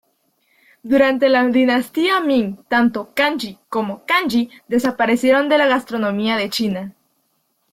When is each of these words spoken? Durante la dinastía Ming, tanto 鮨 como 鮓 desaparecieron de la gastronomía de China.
Durante 0.81 1.29
la 1.29 1.43
dinastía 1.45 2.19
Ming, 2.21 2.57
tanto 2.67 3.13
鮨 3.13 3.59
como 3.69 4.03
鮓 4.07 4.49
desaparecieron 4.67 5.47
de 5.47 5.59
la 5.59 5.67
gastronomía 5.67 6.37
de 6.37 6.49
China. 6.49 6.95